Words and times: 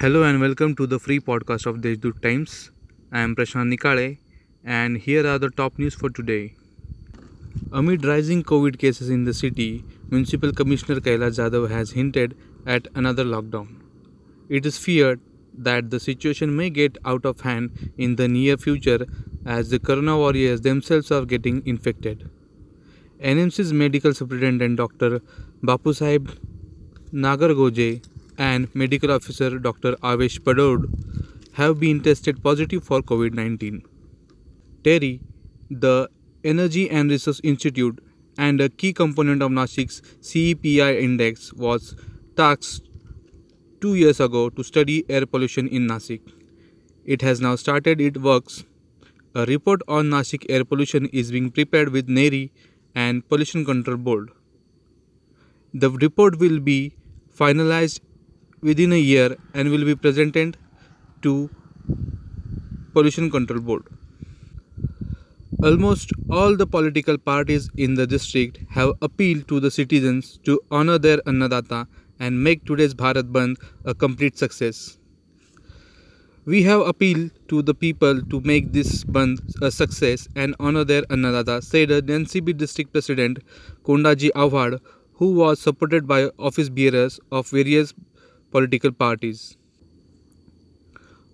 Hello 0.00 0.22
and 0.22 0.40
welcome 0.40 0.76
to 0.76 0.86
the 0.86 1.00
free 1.00 1.18
podcast 1.18 1.66
of 1.66 1.78
Deshdoot 1.84 2.22
Times. 2.22 2.70
I 3.10 3.18
am 3.18 3.34
Prashant 3.34 3.68
Nikale 3.74 4.18
and 4.64 4.96
here 4.96 5.26
are 5.26 5.40
the 5.40 5.50
top 5.50 5.76
news 5.76 5.96
for 5.96 6.08
today. 6.08 6.54
Amid 7.72 8.04
rising 8.04 8.44
COVID 8.44 8.78
cases 8.78 9.10
in 9.10 9.24
the 9.24 9.34
city, 9.34 9.82
Municipal 10.08 10.52
Commissioner 10.52 11.00
Kailash 11.00 11.40
Jadhav 11.40 11.68
has 11.70 11.90
hinted 11.90 12.36
at 12.64 12.86
another 12.94 13.24
lockdown. 13.24 13.80
It 14.48 14.66
is 14.66 14.78
feared 14.78 15.18
that 15.52 15.90
the 15.90 15.98
situation 15.98 16.54
may 16.54 16.70
get 16.70 16.96
out 17.04 17.26
of 17.26 17.40
hand 17.40 17.90
in 17.98 18.14
the 18.14 18.28
near 18.28 18.56
future 18.56 19.04
as 19.44 19.70
the 19.70 19.80
corona 19.80 20.16
warriors 20.16 20.60
themselves 20.60 21.10
are 21.10 21.24
getting 21.24 21.60
infected. 21.66 22.30
NMC's 23.20 23.72
medical 23.72 24.14
superintendent 24.14 24.76
Dr. 24.76 25.20
Bapusaheb 25.60 26.38
Nagargoje 27.12 28.00
and 28.38 28.74
medical 28.74 29.10
officer 29.10 29.58
Dr. 29.58 29.92
Avesh 29.96 30.38
Padod 30.40 30.86
have 31.54 31.80
been 31.80 32.00
tested 32.00 32.42
positive 32.42 32.84
for 32.84 33.02
COVID 33.02 33.34
19. 33.34 33.82
TERI, 34.84 35.20
the 35.68 36.08
Energy 36.44 36.88
and 36.88 37.10
Resource 37.10 37.40
Institute 37.42 37.98
and 38.38 38.60
a 38.60 38.68
key 38.68 38.92
component 38.92 39.42
of 39.42 39.50
Nasik's 39.50 40.00
CEPI 40.20 41.02
index, 41.02 41.52
was 41.52 41.96
tasked 42.36 42.88
two 43.80 43.96
years 43.96 44.20
ago 44.20 44.48
to 44.50 44.62
study 44.62 45.04
air 45.08 45.26
pollution 45.26 45.66
in 45.66 45.88
Nasik. 45.88 46.20
It 47.04 47.22
has 47.22 47.40
now 47.40 47.56
started 47.56 48.00
its 48.00 48.18
works. 48.18 48.64
A 49.34 49.44
report 49.46 49.82
on 49.88 50.10
Nasik 50.10 50.46
air 50.48 50.64
pollution 50.64 51.06
is 51.06 51.32
being 51.32 51.50
prepared 51.50 51.88
with 51.90 52.06
NEERI 52.08 52.50
and 52.94 53.28
Pollution 53.28 53.64
Control 53.64 53.96
Board. 53.96 54.30
The 55.74 55.90
report 55.90 56.38
will 56.38 56.60
be 56.60 56.94
finalized 57.36 58.00
within 58.60 58.92
a 58.92 58.98
year 58.98 59.36
and 59.54 59.70
will 59.70 59.84
be 59.84 59.94
presented 59.94 60.56
to 61.22 61.50
Pollution 62.92 63.30
Control 63.30 63.60
Board. 63.60 63.84
Almost 65.62 66.12
all 66.30 66.56
the 66.56 66.66
political 66.66 67.18
parties 67.18 67.68
in 67.76 67.94
the 67.94 68.06
district 68.06 68.58
have 68.70 68.92
appealed 69.02 69.48
to 69.48 69.58
the 69.58 69.70
citizens 69.70 70.38
to 70.44 70.60
honor 70.70 70.98
their 70.98 71.18
Annadata 71.18 71.86
and 72.20 72.42
make 72.42 72.64
today's 72.64 72.94
Bharat 72.94 73.32
Bandh 73.32 73.56
a 73.84 73.94
complete 73.94 74.38
success. 74.38 74.98
We 76.44 76.62
have 76.62 76.80
appealed 76.80 77.30
to 77.48 77.62
the 77.62 77.74
people 77.74 78.22
to 78.22 78.40
make 78.40 78.72
this 78.72 79.04
Bandh 79.04 79.40
a 79.60 79.70
success 79.70 80.28
and 80.34 80.54
honor 80.58 80.84
their 80.84 81.02
Annadata, 81.02 81.62
said 81.62 81.88
the 81.88 82.02
NCP 82.02 82.56
district 82.56 82.92
president 82.92 83.40
Kondaji 83.84 84.30
Avhad, 84.30 84.80
who 85.14 85.32
was 85.32 85.58
supported 85.60 86.06
by 86.06 86.30
office 86.38 86.68
bearers 86.68 87.18
of 87.32 87.48
various 87.48 87.92
political 88.50 88.92
parties. 88.92 89.56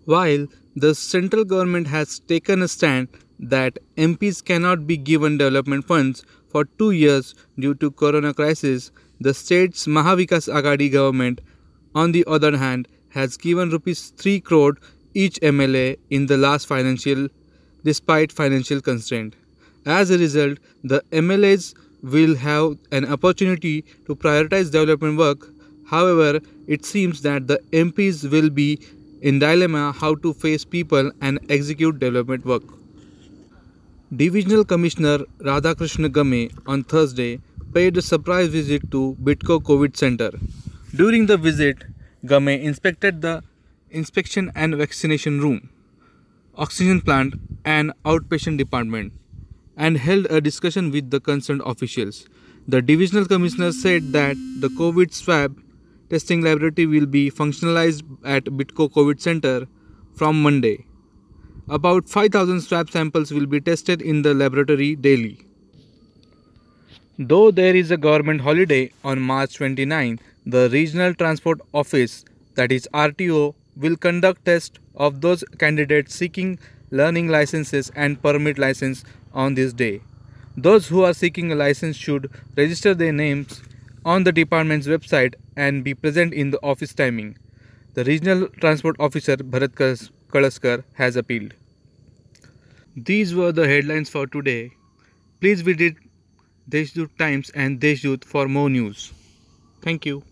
While 0.04 0.46
the 0.76 0.94
central 0.94 1.44
government 1.44 1.86
has 1.88 2.18
taken 2.18 2.62
a 2.62 2.68
stand 2.68 3.08
that 3.38 3.78
MPs 3.96 4.44
cannot 4.44 4.86
be 4.86 4.96
given 4.96 5.38
development 5.38 5.86
funds 5.86 6.24
for 6.50 6.64
2 6.64 6.90
years 6.90 7.34
due 7.58 7.74
to 7.76 7.90
corona 7.90 8.34
crisis, 8.34 8.90
the 9.20 9.34
state's 9.34 9.86
Mahavikas 9.86 10.52
Aghadi 10.52 10.90
government 10.92 11.40
on 11.94 12.12
the 12.12 12.24
other 12.26 12.56
hand 12.56 12.88
has 13.10 13.36
given 13.36 13.70
rupees 13.70 14.12
3 14.16 14.40
crore 14.40 14.76
each 15.14 15.38
MLA 15.40 15.96
in 16.10 16.26
the 16.26 16.36
last 16.36 16.66
financial 16.66 17.28
despite 17.84 18.32
financial 18.32 18.80
constraint. 18.80 19.36
As 19.86 20.10
a 20.10 20.18
result, 20.18 20.58
the 20.82 21.02
MLAs 21.12 21.74
will 22.02 22.34
have 22.36 22.76
an 22.90 23.04
opportunity 23.04 23.82
to 24.06 24.16
prioritize 24.16 24.70
development 24.70 25.18
work. 25.18 25.48
However, 25.86 26.40
it 26.66 26.84
seems 26.84 27.22
that 27.22 27.46
the 27.46 27.60
MPs 27.72 28.30
will 28.30 28.50
be 28.50 28.80
in 29.20 29.38
dilemma 29.38 29.92
how 29.92 30.14
to 30.16 30.32
face 30.34 30.64
people 30.64 31.10
and 31.20 31.38
execute 31.48 31.98
development 31.98 32.44
work. 32.44 32.62
Divisional 34.14 34.64
Commissioner 34.64 35.18
Radhakrishna 35.38 36.12
Game 36.12 36.50
on 36.66 36.84
Thursday 36.84 37.40
paid 37.72 37.96
a 37.96 38.02
surprise 38.02 38.48
visit 38.48 38.90
to 38.90 39.16
Bytco 39.22 39.60
COVID 39.62 39.96
Center. 39.96 40.30
During 40.94 41.26
the 41.26 41.36
visit, 41.36 41.84
Game 42.26 42.48
inspected 42.48 43.22
the 43.22 43.42
inspection 43.90 44.52
and 44.54 44.74
vaccination 44.76 45.40
room, 45.40 45.68
oxygen 46.54 47.00
plant, 47.00 47.34
and 47.64 47.92
outpatient 48.04 48.58
department 48.58 49.12
and 49.76 49.96
held 49.96 50.26
a 50.26 50.40
discussion 50.40 50.90
with 50.90 51.10
the 51.10 51.20
concerned 51.20 51.62
officials. 51.64 52.28
The 52.68 52.80
divisional 52.80 53.26
commissioner 53.26 53.72
said 53.72 54.12
that 54.12 54.36
the 54.60 54.68
COVID 54.68 55.12
swab 55.12 55.58
testing 56.10 56.42
laboratory 56.42 56.86
will 56.86 57.06
be 57.06 57.30
functionalized 57.30 58.02
at 58.24 58.44
Bytco 58.44 58.90
COVID 58.92 59.20
Center 59.20 59.66
from 60.14 60.42
Monday. 60.42 60.86
About 61.68 62.08
5000 62.08 62.60
swab 62.60 62.90
samples 62.90 63.32
will 63.32 63.46
be 63.46 63.60
tested 63.60 64.02
in 64.02 64.22
the 64.22 64.34
laboratory 64.34 64.94
daily. 64.96 65.46
Though 67.18 67.50
there 67.50 67.74
is 67.74 67.90
a 67.90 67.96
government 67.96 68.40
holiday 68.42 68.92
on 69.02 69.20
March 69.20 69.56
29, 69.56 70.18
the 70.44 70.68
Regional 70.70 71.14
Transport 71.14 71.60
Office, 71.72 72.24
that 72.54 72.70
is 72.70 72.88
RTO, 72.92 73.54
will 73.76 73.96
conduct 73.96 74.44
tests 74.44 74.78
of 74.94 75.20
those 75.20 75.42
candidates 75.58 76.14
seeking 76.14 76.58
learning 76.90 77.28
licenses 77.28 77.90
and 77.96 78.20
permit 78.20 78.58
license 78.58 79.04
on 79.32 79.54
this 79.54 79.72
day. 79.72 80.00
Those 80.56 80.88
who 80.88 81.02
are 81.02 81.14
seeking 81.14 81.50
a 81.50 81.56
license 81.56 81.96
should 81.96 82.30
register 82.56 82.94
their 82.94 83.12
names 83.12 83.62
on 84.04 84.24
the 84.24 84.32
department's 84.32 84.86
website 84.86 85.34
and 85.56 85.84
be 85.84 85.94
present 85.94 86.32
in 86.34 86.50
the 86.50 86.60
office 86.62 86.94
timing. 86.94 87.36
The 87.94 88.04
regional 88.04 88.48
transport 88.60 88.96
officer 88.98 89.36
Bharat 89.36 90.10
Kalaskar 90.30 90.84
has 90.94 91.16
appealed. 91.16 91.54
These 92.96 93.34
were 93.34 93.52
the 93.52 93.66
headlines 93.68 94.08
for 94.10 94.26
today. 94.26 94.72
Please 95.40 95.60
visit 95.62 95.96
Deshdoot 96.68 97.16
Times 97.18 97.50
and 97.50 97.80
Deshdoot 97.80 98.24
for 98.24 98.48
more 98.48 98.70
news. 98.70 99.12
Thank 99.82 100.06
you. 100.06 100.22